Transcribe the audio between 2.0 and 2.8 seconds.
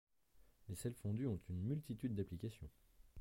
d'applications.